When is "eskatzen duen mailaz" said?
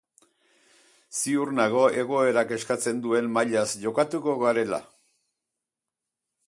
2.57-3.67